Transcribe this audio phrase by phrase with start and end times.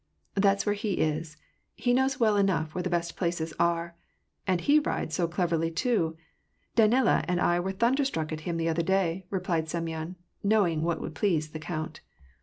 [0.33, 1.37] "That's where he is.
[1.75, 3.95] He knows well enough where the best places are.
[4.47, 6.17] And he rides so cleverly too:
[6.75, 11.13] Danila and I were thunderstruck at him the other day," replied Semyon, knowing what would
[11.13, 12.01] please the count.